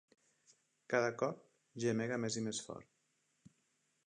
Cada 0.93 1.11
cop 1.21 1.43
gemega 1.85 2.21
més 2.25 2.39
i 2.43 2.47
més 2.49 2.63
fort. 2.71 2.91